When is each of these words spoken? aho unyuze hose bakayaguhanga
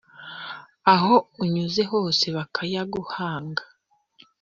aho 0.93 1.13
unyuze 1.43 1.81
hose 1.91 2.25
bakayaguhanga 2.35 3.63